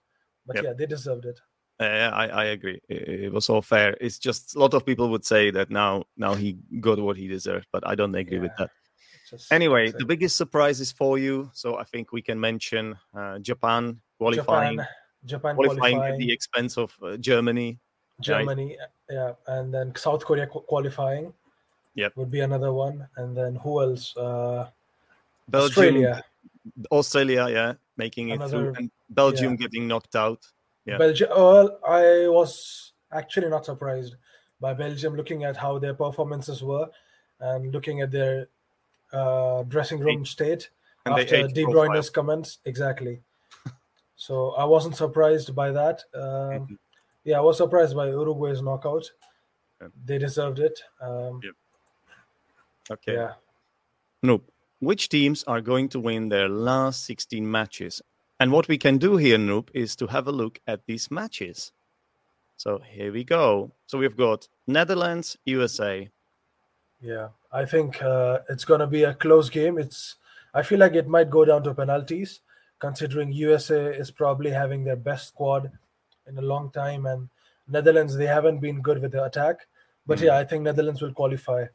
But 0.45 0.55
Yep. 0.57 0.63
yeah, 0.65 0.73
they 0.73 0.85
deserved 0.85 1.25
it. 1.25 1.39
Uh, 1.79 1.83
I, 1.83 2.27
I 2.27 2.43
agree. 2.45 2.81
It, 2.89 3.25
it 3.25 3.33
was 3.33 3.49
all 3.49 3.61
fair. 3.61 3.95
It's 4.01 4.17
just 4.17 4.55
a 4.55 4.59
lot 4.59 4.73
of 4.73 4.85
people 4.85 5.09
would 5.09 5.25
say 5.25 5.51
that 5.51 5.69
now 5.69 6.05
now 6.17 6.33
he 6.33 6.57
got 6.79 6.99
what 6.99 7.17
he 7.17 7.27
deserved, 7.27 7.67
but 7.71 7.85
I 7.85 7.93
don't 7.93 8.15
agree 8.15 8.39
with 8.39 8.51
that. 8.57 8.71
Just 9.29 9.51
Anyway, 9.51 9.91
the 9.91 10.05
biggest 10.05 10.37
surprise 10.37 10.79
is 10.79 10.91
for 10.91 11.17
you. 11.17 11.51
So 11.53 11.77
I 11.77 11.83
think 11.83 12.11
we 12.13 12.21
can 12.21 12.39
mention 12.39 12.95
uh, 13.15 13.39
Japan 13.39 13.99
qualifying, 14.17 14.77
Japan, 14.77 14.87
Japan 15.25 15.55
qualifying, 15.55 15.95
qualifying, 15.95 16.13
at 16.13 16.17
the 16.17 16.31
expense 16.31 16.77
of 16.77 16.93
uh, 17.03 17.17
Germany. 17.17 17.77
Germany, 18.21 18.77
yeah, 19.09 19.33
and 19.45 19.71
then 19.71 19.93
South 19.95 20.25
Korea 20.25 20.47
qu- 20.47 20.61
qualifying. 20.61 21.33
Yep. 21.93 22.13
would 22.15 22.31
be 22.31 22.41
another 22.41 22.73
one, 22.73 23.07
and 23.17 23.35
then 23.35 23.55
who 23.55 23.81
else? 23.81 24.15
Uh, 24.15 24.69
Belgium, 25.47 25.71
Australia, 25.71 26.23
Australia, 26.91 27.47
yeah, 27.49 27.73
making 27.97 28.29
it 28.29 28.41
through, 28.49 28.73
and 28.77 28.91
Belgium 29.09 29.53
yeah. 29.53 29.57
getting 29.57 29.87
knocked 29.87 30.15
out. 30.15 30.45
Yeah. 30.87 30.97
Belgium. 30.97 31.29
Well, 31.35 31.79
I 31.87 32.27
was 32.29 32.93
actually 33.11 33.49
not 33.49 33.65
surprised 33.65 34.15
by 34.59 34.73
Belgium 34.73 35.15
looking 35.15 35.43
at 35.43 35.57
how 35.57 35.77
their 35.79 35.93
performances 35.93 36.63
were 36.63 36.87
and 37.39 37.71
looking 37.73 38.01
at 38.01 38.09
their 38.11 38.47
uh, 39.13 39.63
dressing 39.63 39.99
room 39.99 40.25
state 40.25 40.69
And 41.05 41.13
after 41.19 41.35
age 41.35 41.53
De 41.53 41.63
profile. 41.63 41.89
Bruyne's 41.89 42.09
comments. 42.09 42.59
Exactly. 42.65 43.21
so 44.15 44.51
I 44.51 44.63
wasn't 44.65 44.95
surprised 44.95 45.53
by 45.53 45.71
that. 45.71 46.03
Um, 46.15 46.21
Mhm. 46.67 46.77
Yeah, 47.23 47.37
I 47.39 47.41
was 47.41 47.57
surprised 47.57 47.93
by 47.95 48.07
Uruguay's 48.07 48.61
knockout. 48.61 49.11
Yeah. 49.81 49.87
They 50.05 50.17
deserved 50.17 50.59
it. 50.59 50.79
Um, 51.01 51.41
Yeah. 51.43 51.51
Okay. 52.89 53.13
yeah. 53.15 53.33
Nope. 54.23 54.49
Which 54.79 55.09
teams 55.09 55.43
are 55.43 55.59
going 55.61 55.89
to 55.89 55.99
win 55.99 56.29
their 56.29 56.47
last 56.47 57.03
16 57.05 57.49
matches? 57.49 58.01
And 58.39 58.51
what 58.51 58.67
we 58.67 58.77
can 58.77 58.97
do 58.97 59.17
here, 59.17 59.37
Nrup, 59.37 59.69
is 59.73 59.95
to 59.97 60.07
have 60.07 60.27
a 60.27 60.31
look 60.31 60.59
at 60.67 60.85
these 60.85 61.09
matches. 61.09 61.71
So 62.55 62.79
here 62.79 63.11
we 63.11 63.23
go. 63.23 63.71
So 63.87 63.97
we've 63.97 64.15
got 64.17 64.47
Netherlands, 64.67 65.37
USA. 65.45 66.09
Yeah, 67.01 67.29
I 67.51 67.65
think 67.65 68.01
uh, 68.01 68.39
it's 68.49 68.65
going 68.65 68.79
to 68.79 68.87
be 68.87 69.03
a 69.03 69.13
close 69.13 69.49
game. 69.49 69.77
It's 69.77 70.15
I 70.53 70.63
feel 70.63 70.79
like 70.79 70.93
it 70.95 71.07
might 71.07 71.29
go 71.29 71.45
down 71.45 71.63
to 71.63 71.73
penalties, 71.73 72.41
considering 72.79 73.31
USA 73.31 73.85
is 73.95 74.09
probably 74.09 74.49
having 74.49 74.83
their 74.83 74.95
best 74.95 75.27
squad 75.27 75.71
in 76.27 76.37
a 76.37 76.41
long 76.41 76.71
time, 76.71 77.05
and 77.05 77.29
Netherlands 77.67 78.15
they 78.15 78.25
haven't 78.25 78.59
been 78.59 78.81
good 78.81 78.99
with 79.01 79.11
the 79.11 79.23
attack. 79.23 79.67
But 80.07 80.17
Mhm. 80.19 80.23
yeah, 80.25 80.37
I 80.37 80.45
think 80.45 80.63
Netherlands 80.63 81.01
will 81.01 81.13
qualify, 81.13 81.65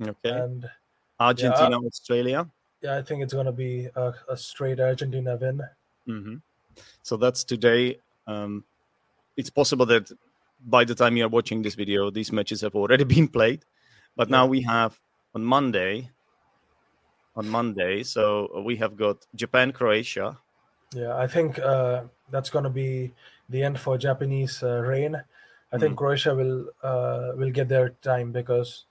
Okay. 0.00 0.30
and 0.30 0.70
Argentina, 1.18 1.78
Australia. 1.84 2.48
yeah, 2.80 2.96
I 2.96 3.02
think 3.02 3.22
it's 3.24 3.32
going 3.32 3.46
to 3.46 3.52
be 3.52 3.86
a, 3.96 4.14
a 4.28 4.36
straight 4.36 4.78
Argentina 4.78 5.36
win. 5.36 5.62
Hmm 6.08 6.36
So 7.02 7.16
that's 7.16 7.44
today. 7.44 8.00
Um, 8.26 8.64
it's 9.36 9.50
possible 9.50 9.86
that 9.86 10.10
by 10.66 10.84
the 10.84 10.94
time 10.94 11.16
you 11.16 11.24
are 11.24 11.28
watching 11.28 11.62
this 11.62 11.74
video, 11.74 12.10
these 12.10 12.32
matches 12.32 12.62
have 12.62 12.74
already 12.74 13.04
been 13.04 13.28
played. 13.28 13.64
But 14.16 14.30
now 14.30 14.46
we 14.46 14.62
have 14.62 14.98
on 15.34 15.44
Monday. 15.44 16.10
On 17.36 17.48
Monday, 17.48 18.02
so 18.02 18.62
we 18.66 18.76
have 18.76 18.96
got 18.96 19.24
Japan, 19.36 19.70
Croatia. 19.72 20.36
Yeah, 20.94 21.16
I 21.16 21.26
think 21.28 21.58
uh, 21.60 22.04
that's 22.30 22.50
going 22.50 22.64
to 22.64 22.70
be 22.70 23.12
the 23.48 23.62
end 23.62 23.78
for 23.78 23.98
Japanese 23.98 24.62
uh, 24.62 24.80
reign. 24.82 25.14
I 25.72 25.78
think 25.78 25.94
Mm. 25.94 25.98
Croatia 25.98 26.34
will 26.34 26.70
uh, 26.82 27.32
will 27.36 27.50
get 27.50 27.68
their 27.68 27.90
time 28.02 28.32
because 28.32 28.86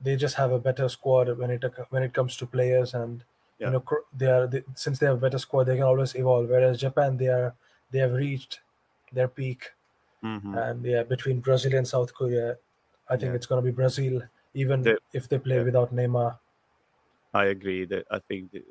they 0.00 0.16
just 0.16 0.36
have 0.36 0.52
a 0.52 0.58
better 0.58 0.88
squad 0.88 1.36
when 1.38 1.50
it 1.50 1.64
when 1.90 2.02
it 2.02 2.14
comes 2.14 2.36
to 2.38 2.46
players 2.46 2.94
and 2.94 3.24
Yeah. 3.58 3.66
you 3.68 3.72
know 3.72 3.84
they 4.12 4.26
are 4.26 4.46
they, 4.46 4.62
since 4.74 4.98
they 4.98 5.06
have 5.06 5.16
a 5.16 5.20
better 5.20 5.38
squad 5.38 5.64
they 5.64 5.76
can 5.76 5.84
always 5.84 6.14
evolve. 6.14 6.48
Whereas 6.48 6.78
Japan 6.80 7.16
they 7.16 7.28
are 7.28 7.54
they 7.90 8.00
have 8.00 8.12
reached 8.12 8.60
their 9.12 9.28
peak 9.28 9.72
Mhm. 10.22 10.56
and 10.62 10.84
yeah 10.84 11.02
between 11.04 11.40
Brazil 11.40 11.74
and 11.74 11.86
South 11.88 12.12
Korea, 12.14 12.56
I 13.08 13.16
think 13.16 13.30
Yeah. 13.30 13.36
it's 13.36 13.46
going 13.46 13.62
to 13.62 13.64
be 13.70 13.74
Brazil 13.74 14.22
even 14.54 14.82
The- 14.82 14.98
if 15.12 15.28
they 15.28 15.38
play 15.38 15.56
yeah. 15.56 15.62
without 15.64 15.94
Neymar. 15.94 16.38
I 17.34 17.44
agree 17.46 17.84
that 17.86 18.06
I 18.10 18.18
think 18.18 18.52
that, 18.52 18.64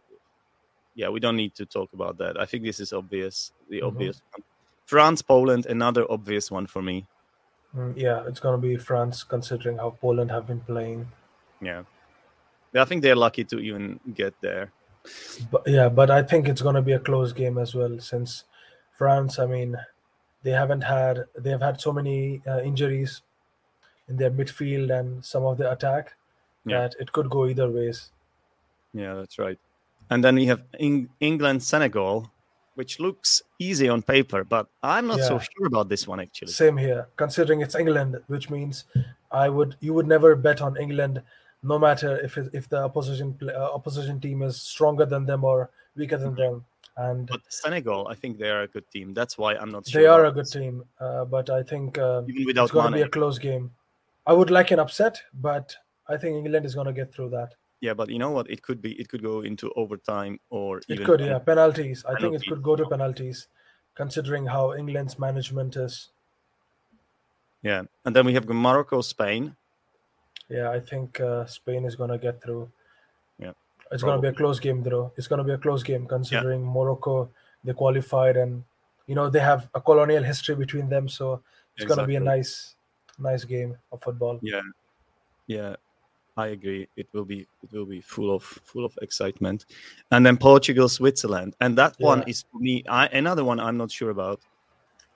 yeah, 0.96 1.10
we 1.10 1.20
don't 1.20 1.36
need 1.36 1.54
to 1.56 1.66
talk 1.66 1.94
about 1.94 2.18
that. 2.18 2.40
I 2.40 2.46
think 2.46 2.64
this 2.64 2.80
is 2.80 2.94
obvious, 2.94 3.52
the 3.70 3.82
Mhm. 3.82 3.88
obvious 3.88 4.22
one. 4.34 4.44
France, 4.86 5.22
Poland, 5.22 5.66
another 5.66 6.06
obvious 6.12 6.52
one 6.52 6.68
for 6.68 6.82
me. 6.82 7.06
Mm, 7.76 7.94
yeah, 7.98 8.24
it's 8.28 8.40
going 8.40 8.56
to 8.60 8.62
be 8.68 8.78
France 8.78 9.24
considering 9.24 9.78
how 9.78 9.90
Poland 9.92 10.32
have 10.32 10.46
been 10.48 10.62
playing. 10.62 11.12
Yeah. 11.62 11.84
Yeah, 12.76 12.82
I 12.82 12.86
think 12.86 13.02
they're 13.04 13.16
lucky 13.16 13.46
to 13.46 13.60
even 13.60 14.02
get 14.14 14.34
there. 14.42 14.72
But 15.50 15.64
yeah, 15.66 15.88
but 15.88 16.12
I 16.12 16.22
think 16.24 16.48
it's 16.50 16.62
going 16.62 16.76
to 16.76 16.82
be 16.82 16.92
a 16.92 17.00
close 17.00 17.32
game 17.32 17.58
as 17.58 17.74
well 17.74 18.00
since 18.00 18.44
France, 18.98 19.40
I 19.40 19.46
mean, 19.46 19.78
they 20.44 20.52
haven't 20.52 20.82
had 20.82 21.26
they 21.38 21.52
have 21.52 21.62
had 21.62 21.80
so 21.80 21.94
many 21.94 22.42
uh, 22.46 22.62
injuries 22.62 23.22
in 24.10 24.18
their 24.18 24.30
midfield 24.32 24.92
and 24.98 25.24
some 25.24 25.44
of 25.46 25.58
the 25.58 25.72
attack 25.72 26.16
Yeah. 26.66 26.82
that 26.82 26.96
it 27.00 27.12
could 27.14 27.30
go 27.30 27.46
either 27.48 27.70
ways. 27.72 28.12
Yeah, 28.94 29.14
that's 29.14 29.40
right. 29.40 29.60
And 30.10 30.24
then 30.24 30.36
we 30.36 30.46
have 30.48 30.62
Eng- 30.80 31.10
England, 31.20 31.64
Senegal, 31.64 32.30
which 32.76 33.00
looks 33.00 33.42
easy 33.58 33.88
on 33.90 34.02
paper, 34.02 34.44
but 34.44 34.68
I'm 34.84 35.08
not 35.08 35.20
so 35.22 35.40
sure 35.40 35.68
about 35.68 35.88
this 35.90 36.08
one 36.08 36.20
actually. 36.20 36.52
Same 36.52 36.78
here, 36.78 37.08
considering 37.16 37.62
it's 37.62 37.76
England, 37.76 38.20
which 38.28 38.50
means 38.50 38.84
I 39.32 39.50
would 39.50 39.78
you 39.80 39.94
would 39.94 40.08
never 40.08 40.36
bet 40.36 40.62
on 40.62 40.76
England, 40.78 41.22
no 41.66 41.80
matter 41.80 42.18
if 42.20 42.38
if 42.54 42.70
the 42.70 42.78
opposition 42.78 43.38
uh, 43.42 43.74
opposition 43.74 44.20
team 44.20 44.42
is 44.42 44.62
stronger 44.62 45.06
than 45.06 45.26
them 45.26 45.44
or 45.44 45.70
weaker 45.96 46.18
than 46.18 46.36
them. 46.36 46.64
And 46.98 47.28
But 47.28 47.42
Senegal, 47.50 48.08
I 48.08 48.16
think 48.16 48.38
they 48.38 48.50
are 48.50 48.62
a 48.62 48.68
good 48.68 48.90
team. 48.90 49.14
That's 49.14 49.38
why 49.38 49.56
I'm 49.56 49.70
not 49.70 49.86
sure. 49.86 50.02
they 50.02 50.08
are 50.08 50.26
a 50.26 50.32
good 50.32 50.46
team, 50.46 50.84
uh, 51.00 51.26
but 51.26 51.50
I 51.50 51.62
think 51.62 51.98
uh, 51.98 52.22
Even 52.28 52.46
without 52.46 52.64
it's 52.66 52.72
going 52.72 52.92
to 52.92 52.98
be 52.98 53.02
a 53.02 53.10
close 53.10 53.38
game. 53.38 53.72
I 54.26 54.34
would 54.34 54.50
like 54.50 54.72
an 54.72 54.80
upset, 54.80 55.22
but 55.34 55.76
I 56.08 56.16
think 56.18 56.38
England 56.38 56.66
is 56.66 56.74
going 56.74 56.88
to 56.88 56.94
get 56.94 57.14
through 57.14 57.30
that. 57.32 57.56
Yeah, 57.82 57.94
but 57.94 58.10
you 58.10 58.18
know 58.18 58.32
what? 58.32 58.50
It 58.50 58.62
could 58.62 58.82
be. 58.82 58.94
It 58.94 59.10
could 59.10 59.22
go 59.22 59.42
into 59.42 59.72
overtime 59.76 60.40
or 60.50 60.82
It 60.88 61.04
could, 61.04 61.20
yeah, 61.20 61.40
penalties. 61.40 62.06
I 62.06 62.20
think 62.20 62.34
it 62.34 62.48
could 62.48 62.64
go 62.64 62.76
to 62.76 62.88
penalties, 62.88 63.48
considering 63.96 64.46
how 64.46 64.74
England's 64.74 65.20
management 65.20 65.76
is. 65.76 66.10
Yeah, 67.62 67.84
and 68.06 68.16
then 68.16 68.26
we 68.26 68.34
have 68.36 68.48
Morocco, 68.48 69.02
Spain. 69.02 69.56
Yeah, 70.50 70.70
I 70.70 70.80
think 70.80 71.20
uh, 71.20 71.46
Spain 71.46 71.86
is 71.86 71.96
going 71.96 72.12
to 72.12 72.18
get 72.18 72.42
through. 72.42 72.70
Yeah, 73.40 73.52
It's 73.92 74.04
going 74.04 74.18
to 74.18 74.22
be 74.22 74.28
a 74.28 74.34
close 74.34 74.60
game, 74.60 74.84
though. 74.84 75.12
It's 75.18 75.28
going 75.28 75.40
to 75.40 75.44
be 75.44 75.54
a 75.54 75.58
close 75.58 75.84
game, 75.84 76.06
considering 76.06 76.64
Morocco 76.64 77.30
they 77.66 77.74
qualified 77.74 78.38
and 78.38 78.64
you 79.08 79.16
know 79.16 79.30
they 79.30 79.40
have 79.40 79.70
a 79.74 79.82
colonial 79.82 80.24
history 80.24 80.56
between 80.56 80.88
them, 80.88 81.10
so 81.10 81.42
it's 81.76 81.86
going 81.86 82.00
to 82.00 82.06
be 82.06 82.16
a 82.16 82.20
nice, 82.20 82.76
nice 83.20 83.44
game 83.44 83.78
of 83.92 84.02
football. 84.02 84.40
Yeah, 84.42 84.62
yeah, 85.48 85.76
I 86.38 86.48
agree. 86.48 86.88
It 86.96 87.08
will 87.14 87.26
be. 87.26 87.48
It 87.64 87.72
will 87.72 87.86
be 87.86 88.02
full 88.02 88.34
of 88.34 88.44
full 88.44 88.86
of 88.86 88.98
excitement. 89.02 89.66
And 90.12 90.26
then 90.26 90.38
Portugal, 90.38 90.90
Switzerland, 90.90 91.56
and 91.60 91.78
that 91.78 91.96
one 92.00 92.24
is 92.28 92.46
for 92.52 92.60
me. 92.60 92.84
I, 92.88 93.08
another 93.08 93.44
one 93.44 93.60
I'm 93.60 93.78
not 93.78 93.92
sure 93.92 94.10
about. 94.10 94.40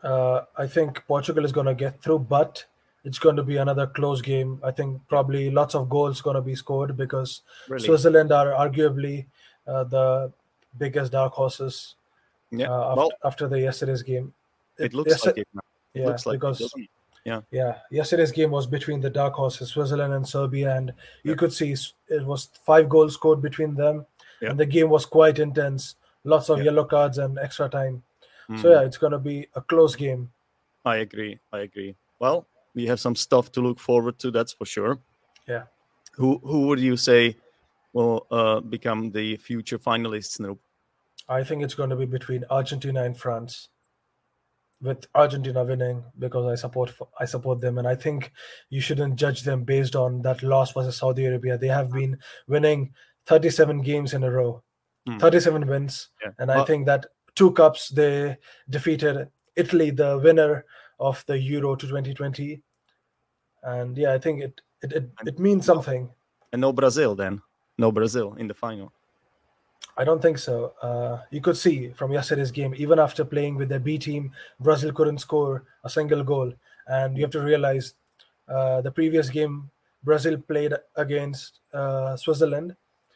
Uh, 0.04 0.42
I 0.56 0.66
think 0.66 1.04
Portugal 1.08 1.44
is 1.46 1.52
going 1.52 1.66
to 1.66 1.76
get 1.76 2.02
through, 2.02 2.20
but 2.20 2.66
it's 3.10 3.18
going 3.20 3.36
to 3.36 3.44
be 3.44 3.58
another 3.58 3.88
close 3.88 4.22
game. 4.22 4.60
I 4.64 4.72
think 4.72 5.02
probably 5.08 5.50
lots 5.50 5.74
of 5.76 5.90
goals 5.90 6.22
going 6.22 6.36
to 6.36 6.42
be 6.42 6.56
scored 6.56 6.96
because 6.96 7.42
Really. 7.68 7.84
Switzerland 7.86 8.32
are 8.32 8.48
arguably 8.66 9.26
uh, 9.68 9.84
the 9.96 10.32
biggest 10.78 11.12
dark 11.12 11.34
horses 11.34 11.96
yeah. 12.52 12.70
uh, 12.70 12.90
after, 12.92 12.98
well, 13.00 13.12
after 13.24 13.48
the 13.48 13.60
yesterday's 13.62 14.04
game. 14.04 14.32
it 14.78 14.94
looks 14.94 15.10
yes- 15.12 15.26
like 15.26 15.38
it. 15.40 15.48
It 15.96 16.02
yeah, 16.02 16.06
looks 16.06 16.26
like 16.28 16.40
because 16.40 16.62
it? 16.62 17.44
yeah, 17.52 17.74
yesterday's 17.90 18.32
game 18.32 18.52
was 18.52 18.68
between 18.68 19.02
the 19.02 19.10
dark 19.10 19.34
horses, 19.34 19.70
Switzerland 19.70 20.14
and 20.14 20.28
Serbia, 20.28 20.76
and 20.78 20.94
you 21.24 21.36
could 21.36 21.52
see 21.52 21.76
it 22.10 22.24
was 22.26 22.50
five 22.64 22.88
goals 22.88 23.16
scored 23.16 23.42
between 23.42 23.74
them, 23.74 24.06
Yeah. 24.40 24.52
and 24.52 24.60
the 24.60 24.68
game 24.68 24.90
was 24.90 25.06
quite 25.08 25.40
intense. 25.40 25.96
Lots 26.24 26.50
of 26.50 26.60
Yeah. 26.60 26.66
yellow 26.66 26.86
cards 26.86 27.18
and 27.18 27.40
extra 27.40 27.70
time. 27.70 28.04
So 28.50 28.54
Mhm. 28.54 28.72
yeah, 28.74 28.82
it's 28.88 28.98
going 29.02 29.14
to 29.18 29.24
be 29.32 29.48
a 29.56 29.62
close 29.62 29.96
game. 29.96 30.30
I 30.86 30.98
agree. 30.98 31.40
I 31.52 31.60
agree. 31.70 31.96
Well, 32.20 32.46
we 32.76 32.86
have 32.88 33.00
some 33.00 33.16
stuff 33.16 33.52
to 33.54 33.62
look 33.62 33.80
forward 33.80 34.20
to. 34.20 34.32
That's 34.32 34.54
for 34.54 34.66
sure. 34.66 35.00
Yeah. 35.48 35.64
Who 36.16 36.40
Who 36.44 36.68
would 36.68 36.80
you 36.80 36.98
say 36.98 37.36
will 37.94 38.28
uh, 38.32 38.60
become 38.60 39.12
the 39.12 39.38
future 39.38 39.80
finalists? 39.80 40.40
Nrup. 40.40 40.60
I 41.28 41.44
think 41.44 41.64
it's 41.64 41.76
going 41.76 41.90
to 41.92 41.96
be 41.96 42.06
between 42.06 42.44
Argentina 42.50 43.04
and 43.04 43.16
France, 43.18 43.70
with 44.82 45.08
Argentina 45.14 45.64
winning 45.64 46.04
because 46.18 46.46
I 46.52 46.56
support 46.56 46.94
I 47.20 47.26
support 47.26 47.60
them, 47.62 47.78
and 47.78 47.88
I 47.88 47.96
think 47.96 48.32
you 48.70 48.82
shouldn't 48.82 49.16
judge 49.16 49.42
them 49.44 49.64
based 49.64 49.96
on 49.96 50.22
that 50.24 50.42
loss 50.44 50.72
versus 50.74 50.98
Saudi 50.98 51.26
Arabia. 51.26 51.58
They 51.58 51.68
have 51.68 51.92
been 51.92 52.18
winning 52.48 52.94
37 53.26 53.82
games 53.82 54.14
in 54.14 54.24
a 54.24 54.32
row, 54.32 54.64
Hmm. 55.08 55.18
37 55.18 55.68
wins, 55.68 56.10
Yeah. 56.24 56.32
and 56.40 56.52
I 56.52 56.64
think 56.66 56.86
that 56.88 57.06
two 57.36 57.52
cups 57.52 57.90
they 57.90 58.38
defeated 58.70 59.30
Italy, 59.56 59.92
the 59.92 60.18
winner 60.24 60.66
of 61.00 61.26
the 61.28 61.38
Euro 61.40 61.76
to 61.76 61.88
2020, 61.88 62.62
and 63.64 63.98
yeah, 63.98 64.14
I 64.14 64.20
think 64.20 64.42
it 64.42 64.62
it 64.82 64.92
it, 64.94 65.10
it 65.26 65.40
means 65.40 65.66
something. 65.66 66.10
And 66.52 66.62
no 66.62 66.74
Brazil 66.74 67.16
then. 67.16 67.42
No 67.78 67.92
Brazil 67.92 68.34
in 68.36 68.48
the 68.48 68.54
final. 68.54 68.92
I 69.98 70.04
don't 70.04 70.22
think 70.22 70.38
so. 70.38 70.74
Uh, 70.82 71.24
you 71.30 71.42
could 71.42 71.58
see 71.58 71.90
from 71.92 72.12
yesterday's 72.12 72.52
game, 72.52 72.74
even 72.78 73.00
after 73.00 73.26
playing 73.26 73.56
with 73.56 73.70
their 73.70 73.80
B 73.80 73.98
team, 73.98 74.32
Brazil 74.60 74.94
couldn't 74.94 75.18
score 75.20 75.66
a 75.84 75.90
single 75.90 76.24
goal. 76.24 76.54
And 76.88 77.18
you 77.18 77.24
have 77.24 77.32
to 77.32 77.42
realize 77.42 77.96
uh, 78.48 78.82
the 78.82 78.92
previous 78.92 79.30
game, 79.30 79.70
Brazil 80.04 80.38
played 80.38 80.74
against 80.96 81.60
uh, 81.74 82.16
Switzerland, 82.16 82.76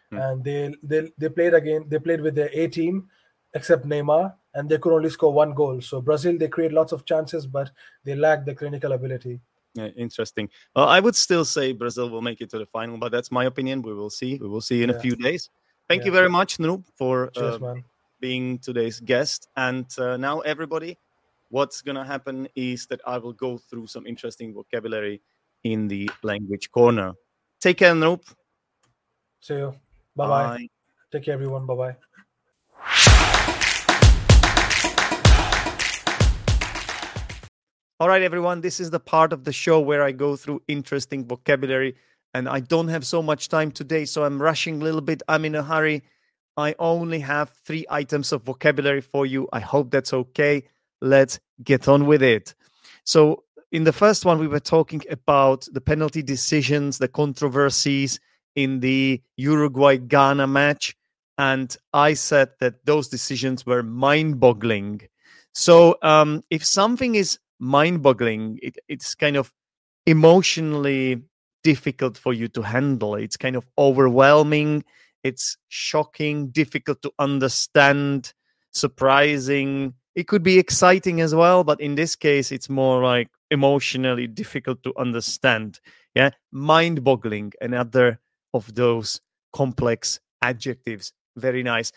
Hmm. 0.09 0.17
and 0.19 0.43
they, 0.43 0.75
they 0.83 1.11
they 1.17 1.29
played 1.29 1.53
again. 1.55 1.85
They 1.87 1.97
played 1.97 2.21
with 2.21 2.35
their 2.35 2.49
A 2.53 2.67
team, 2.67 3.09
except 3.53 3.85
Neymar, 3.85 4.33
and 4.53 4.69
they 4.69 4.77
could 4.77 4.93
only 4.93 5.09
score 5.09 5.33
one 5.33 5.53
goal. 5.53 5.81
So 5.81 6.01
Brazil 6.01 6.37
they 6.37 6.47
create 6.47 6.73
lots 6.73 6.91
of 6.91 7.05
chances, 7.05 7.45
but 7.45 7.71
they 8.03 8.15
lack 8.15 8.45
the 8.45 8.55
clinical 8.55 8.91
ability. 8.91 9.39
Yeah, 9.75 9.87
interesting. 9.97 10.49
Well, 10.75 10.87
I 10.87 10.99
would 10.99 11.15
still 11.15 11.45
say 11.45 11.71
Brazil 11.71 12.09
will 12.09 12.21
make 12.21 12.41
it 12.41 12.49
to 12.51 12.59
the 12.59 12.67
final, 12.67 12.97
but 12.97 13.11
that's 13.11 13.31
my 13.31 13.45
opinion. 13.45 13.81
We 13.81 13.93
will 13.93 14.11
see. 14.11 14.37
We 14.37 14.47
will 14.47 14.61
see 14.61 14.83
in 14.83 14.91
a 14.91 14.99
few 14.99 15.15
days. 15.15 15.49
Thank 15.89 16.05
you 16.05 16.11
very 16.11 16.29
much, 16.29 16.57
Nrup, 16.57 16.83
for 16.95 17.29
Cheers, 17.31 17.61
uh, 17.61 17.75
being 18.19 18.59
today's 18.59 18.99
guest. 18.99 19.47
And 19.57 19.85
uh, 19.97 20.17
now, 20.17 20.41
everybody, 20.41 20.97
what's 21.49 21.81
going 21.81 21.95
to 21.95 22.03
happen 22.03 22.47
is 22.55 22.85
that 22.87 23.01
I 23.05 23.17
will 23.17 23.33
go 23.33 23.57
through 23.57 23.87
some 23.87 24.05
interesting 24.05 24.53
vocabulary 24.53 25.21
in 25.63 25.87
the 25.87 26.09
language 26.21 26.69
corner. 26.71 27.13
Take 27.59 27.77
care, 27.77 27.93
Nrup. 27.93 28.21
See 29.41 29.55
you. 29.55 29.75
Bye 30.15 30.27
bye. 30.27 30.67
Take 31.11 31.23
care, 31.23 31.33
everyone. 31.33 31.65
Bye 31.65 31.75
bye. 31.75 31.95
All 38.03 38.09
right, 38.09 38.21
everyone, 38.21 38.59
this 38.59 38.81
is 38.81 38.89
the 38.89 38.99
part 38.99 39.31
of 39.31 39.45
the 39.45 39.53
show 39.53 39.79
where 39.79 40.03
I 40.03 40.11
go 40.11 40.35
through 40.35 40.61
interesting 40.67 41.25
vocabulary, 41.25 41.95
and 42.33 42.49
I 42.49 42.59
don't 42.59 42.89
have 42.89 43.05
so 43.05 43.23
much 43.23 43.47
time 43.47 43.71
today, 43.71 44.03
so 44.03 44.25
I'm 44.25 44.41
rushing 44.41 44.81
a 44.81 44.83
little 44.83 44.99
bit. 44.99 45.23
I'm 45.29 45.45
in 45.45 45.55
a 45.55 45.63
hurry. 45.63 46.03
I 46.57 46.75
only 46.79 47.19
have 47.19 47.51
three 47.63 47.85
items 47.89 48.33
of 48.33 48.43
vocabulary 48.43 48.99
for 48.99 49.25
you. 49.25 49.47
I 49.53 49.61
hope 49.61 49.89
that's 49.89 50.11
okay. 50.11 50.65
Let's 50.99 51.39
get 51.63 51.87
on 51.87 52.05
with 52.05 52.21
it. 52.21 52.53
So, 53.05 53.45
in 53.71 53.85
the 53.85 53.93
first 53.93 54.25
one, 54.25 54.37
we 54.37 54.49
were 54.49 54.59
talking 54.59 55.01
about 55.09 55.65
the 55.71 55.79
penalty 55.79 56.21
decisions, 56.21 56.97
the 56.97 57.07
controversies 57.07 58.19
in 58.53 58.81
the 58.81 59.21
Uruguay 59.37 59.95
Ghana 59.95 60.47
match. 60.47 60.97
And 61.37 61.73
I 61.93 62.15
said 62.15 62.49
that 62.59 62.85
those 62.85 63.07
decisions 63.07 63.65
were 63.65 63.81
mind 63.81 64.41
boggling. 64.41 65.03
So, 65.53 65.95
um, 66.01 66.43
if 66.49 66.65
something 66.65 67.15
is 67.15 67.39
mind 67.63 68.03
boggling, 68.03 68.59
it, 68.61 68.77
it's 68.87 69.15
kind 69.15 69.37
of 69.37 69.51
emotionally 70.05 71.21
difficult 71.63 72.17
for 72.17 72.33
you 72.33 72.49
to 72.49 72.61
handle. 72.61 73.15
It's 73.15 73.37
kind 73.37 73.55
of 73.55 73.65
overwhelming. 73.77 74.83
It's 75.23 75.57
shocking, 75.69 76.49
difficult 76.49 77.01
to 77.03 77.11
understand, 77.17 78.33
surprising. 78.71 79.93
It 80.13 80.27
could 80.27 80.43
be 80.43 80.59
exciting 80.59 81.21
as 81.21 81.33
well, 81.33 81.63
but 81.63 81.79
in 81.79 81.95
this 81.95 82.15
case, 82.15 82.51
it's 82.51 82.69
more 82.69 83.01
like 83.01 83.29
emotionally 83.49 84.27
difficult 84.27 84.83
to 84.83 84.93
understand. 84.97 85.79
Yeah. 86.13 86.31
Mind 86.51 87.03
boggling, 87.03 87.53
another 87.61 88.19
of 88.53 88.75
those 88.75 89.21
complex 89.53 90.19
adjectives. 90.41 91.13
Very 91.37 91.63
nice. 91.63 91.91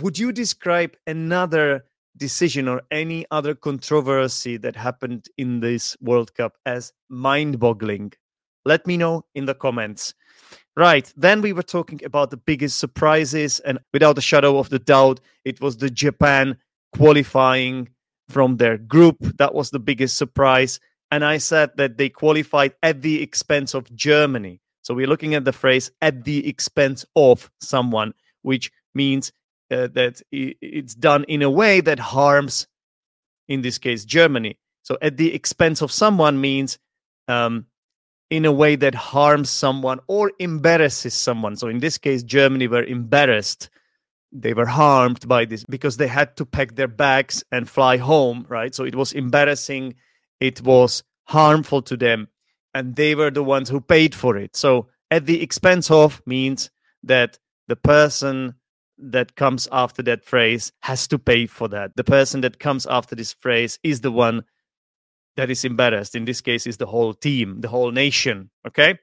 Would 0.00 0.18
you 0.18 0.32
describe 0.32 0.96
another 1.06 1.84
decision 2.16 2.68
or 2.68 2.82
any 2.90 3.26
other 3.30 3.54
controversy 3.54 4.56
that 4.58 4.76
happened 4.76 5.26
in 5.36 5.60
this 5.60 5.96
World 6.00 6.34
Cup 6.34 6.56
as 6.66 6.92
mind 7.08 7.58
boggling? 7.58 8.12
Let 8.64 8.86
me 8.86 8.96
know 8.96 9.24
in 9.34 9.46
the 9.46 9.54
comments. 9.54 10.14
Right. 10.76 11.12
Then 11.16 11.40
we 11.40 11.52
were 11.52 11.62
talking 11.62 12.00
about 12.04 12.30
the 12.30 12.36
biggest 12.36 12.78
surprises, 12.78 13.60
and 13.60 13.78
without 13.92 14.18
a 14.18 14.22
shadow 14.22 14.58
of 14.58 14.70
the 14.70 14.78
doubt, 14.78 15.20
it 15.44 15.60
was 15.60 15.76
the 15.76 15.90
Japan 15.90 16.56
qualifying 16.96 17.88
from 18.28 18.56
their 18.56 18.78
group. 18.78 19.18
That 19.38 19.54
was 19.54 19.70
the 19.70 19.78
biggest 19.78 20.16
surprise. 20.16 20.80
And 21.10 21.24
I 21.24 21.38
said 21.38 21.70
that 21.76 21.96
they 21.96 22.08
qualified 22.08 22.74
at 22.82 23.02
the 23.02 23.22
expense 23.22 23.74
of 23.74 23.94
Germany. 23.94 24.60
So 24.82 24.94
we're 24.94 25.06
looking 25.06 25.34
at 25.34 25.44
the 25.44 25.52
phrase 25.52 25.90
at 26.02 26.24
the 26.24 26.48
expense 26.48 27.04
of 27.14 27.50
someone, 27.60 28.14
which 28.42 28.72
means 28.94 29.32
uh, 29.74 29.88
that 29.88 30.22
it's 30.30 30.94
done 30.94 31.24
in 31.24 31.42
a 31.42 31.50
way 31.50 31.80
that 31.80 31.98
harms, 31.98 32.66
in 33.48 33.62
this 33.62 33.78
case, 33.78 34.04
Germany. 34.04 34.58
So 34.82 34.96
at 35.02 35.16
the 35.16 35.34
expense 35.34 35.82
of 35.82 35.90
someone 35.90 36.40
means 36.40 36.78
um, 37.28 37.66
in 38.30 38.44
a 38.44 38.52
way 38.52 38.76
that 38.76 38.94
harms 38.94 39.50
someone 39.50 40.00
or 40.06 40.32
embarrasses 40.38 41.14
someone. 41.14 41.56
So 41.56 41.68
in 41.68 41.78
this 41.80 41.98
case, 41.98 42.22
Germany 42.22 42.68
were 42.68 42.84
embarrassed. 42.84 43.70
They 44.32 44.54
were 44.54 44.66
harmed 44.66 45.26
by 45.26 45.44
this 45.44 45.64
because 45.64 45.96
they 45.96 46.08
had 46.08 46.36
to 46.36 46.46
pack 46.46 46.74
their 46.74 46.88
bags 46.88 47.44
and 47.50 47.68
fly 47.68 47.96
home, 47.96 48.46
right? 48.48 48.74
So 48.74 48.84
it 48.84 48.94
was 48.94 49.12
embarrassing. 49.12 49.94
It 50.40 50.60
was 50.62 51.02
harmful 51.24 51.82
to 51.82 51.96
them. 51.96 52.28
And 52.74 52.96
they 52.96 53.14
were 53.14 53.30
the 53.30 53.44
ones 53.44 53.68
who 53.68 53.80
paid 53.80 54.14
for 54.14 54.36
it. 54.36 54.56
So 54.56 54.88
at 55.10 55.26
the 55.26 55.42
expense 55.42 55.90
of 55.90 56.20
means 56.26 56.70
that 57.04 57.38
the 57.68 57.76
person 57.76 58.54
that 58.98 59.34
comes 59.36 59.68
after 59.72 60.02
that 60.02 60.24
phrase 60.24 60.72
has 60.80 61.06
to 61.08 61.18
pay 61.18 61.46
for 61.46 61.68
that. 61.68 61.96
The 61.96 62.04
person 62.04 62.40
that 62.42 62.58
comes 62.58 62.86
after 62.86 63.14
this 63.14 63.32
phrase 63.32 63.78
is 63.82 64.00
the 64.00 64.12
one 64.12 64.44
that 65.36 65.50
is 65.50 65.64
embarrassed. 65.64 66.14
In 66.14 66.24
this 66.24 66.40
case, 66.40 66.66
is 66.66 66.76
the 66.76 66.86
whole 66.86 67.14
team, 67.14 67.60
the 67.60 67.68
whole 67.68 67.90
nation. 67.90 68.50
Okay, 68.66 68.98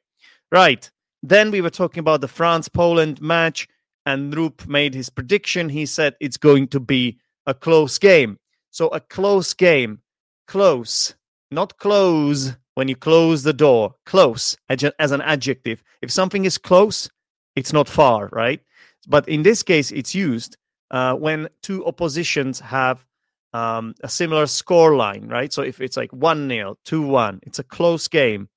right. 0.51 0.89
Then 1.23 1.51
we 1.51 1.61
were 1.61 1.69
talking 1.69 1.99
about 1.99 2.21
the 2.21 2.27
France 2.27 2.67
Poland 2.67 3.21
match, 3.21 3.67
and 4.05 4.33
Nrup 4.33 4.67
made 4.67 4.93
his 4.93 5.09
prediction. 5.09 5.69
He 5.69 5.85
said 5.85 6.15
it's 6.19 6.37
going 6.37 6.67
to 6.69 6.79
be 6.79 7.19
a 7.45 7.53
close 7.53 7.99
game. 7.99 8.37
So 8.71 8.87
a 8.87 8.99
close 8.99 9.53
game, 9.53 10.01
close, 10.47 11.13
not 11.51 11.77
close 11.77 12.55
when 12.75 12.87
you 12.87 12.95
close 12.95 13.43
the 13.43 13.53
door, 13.53 13.95
close 14.05 14.57
as 14.69 15.11
an 15.11 15.21
adjective. 15.21 15.83
If 16.01 16.09
something 16.09 16.45
is 16.45 16.57
close, 16.57 17.09
it's 17.55 17.73
not 17.73 17.89
far, 17.89 18.29
right? 18.31 18.61
But 19.07 19.27
in 19.27 19.43
this 19.43 19.63
case, 19.63 19.91
it's 19.91 20.13
used 20.13 20.57
uh, 20.91 21.15
when 21.15 21.49
two 21.61 21.85
oppositions 21.85 22.59
have 22.59 23.05
um, 23.53 23.95
a 24.03 24.09
similar 24.09 24.47
score 24.47 24.95
line, 24.95 25.27
right? 25.27 25.51
So 25.51 25.61
if 25.61 25.81
it's 25.81 25.97
like 25.97 26.11
1 26.13 26.49
0, 26.49 26.77
2 26.85 27.01
1, 27.01 27.39
it's 27.43 27.59
a 27.59 27.63
close 27.63 28.07
game. 28.07 28.49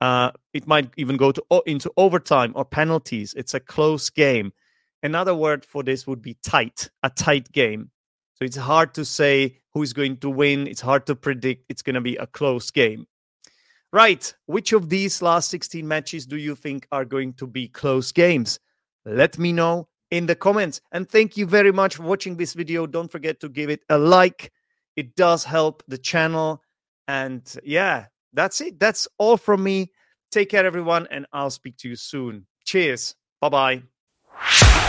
Uh, 0.00 0.30
it 0.54 0.66
might 0.66 0.90
even 0.96 1.16
go 1.16 1.30
to 1.30 1.42
into 1.66 1.92
overtime 1.96 2.52
or 2.54 2.64
penalties. 2.64 3.34
It's 3.36 3.52
a 3.52 3.60
close 3.60 4.08
game. 4.08 4.52
Another 5.02 5.34
word 5.34 5.64
for 5.64 5.82
this 5.82 6.06
would 6.06 6.22
be 6.22 6.36
tight, 6.42 6.88
a 7.02 7.10
tight 7.10 7.52
game. 7.52 7.90
So 8.34 8.44
it's 8.44 8.56
hard 8.56 8.94
to 8.94 9.04
say 9.04 9.58
who's 9.74 9.92
going 9.92 10.18
to 10.18 10.30
win. 10.30 10.66
It's 10.66 10.80
hard 10.80 11.06
to 11.06 11.14
predict. 11.14 11.66
It's 11.68 11.82
going 11.82 11.94
to 11.94 12.00
be 12.00 12.16
a 12.16 12.26
close 12.26 12.70
game. 12.70 13.06
Right. 13.92 14.32
Which 14.46 14.72
of 14.72 14.88
these 14.88 15.20
last 15.20 15.50
16 15.50 15.86
matches 15.86 16.26
do 16.26 16.36
you 16.36 16.54
think 16.54 16.86
are 16.92 17.04
going 17.04 17.34
to 17.34 17.46
be 17.46 17.68
close 17.68 18.12
games? 18.12 18.58
Let 19.04 19.38
me 19.38 19.52
know 19.52 19.88
in 20.10 20.26
the 20.26 20.34
comments. 20.34 20.80
And 20.92 21.08
thank 21.08 21.36
you 21.36 21.46
very 21.46 21.72
much 21.72 21.96
for 21.96 22.02
watching 22.02 22.36
this 22.36 22.54
video. 22.54 22.86
Don't 22.86 23.10
forget 23.10 23.40
to 23.40 23.48
give 23.48 23.70
it 23.70 23.80
a 23.88 23.98
like. 23.98 24.52
It 24.96 25.14
does 25.14 25.44
help 25.44 25.82
the 25.88 25.98
channel. 25.98 26.62
And 27.08 27.42
yeah, 27.64 28.06
that's 28.32 28.60
it. 28.60 28.78
That's 28.78 29.08
all 29.18 29.36
from 29.36 29.62
me. 29.62 29.92
Take 30.30 30.50
care, 30.50 30.64
everyone, 30.64 31.08
and 31.10 31.26
I'll 31.32 31.50
speak 31.50 31.76
to 31.78 31.88
you 31.88 31.96
soon. 31.96 32.46
Cheers. 32.64 33.14
Bye 33.40 33.48
bye. 33.48 34.79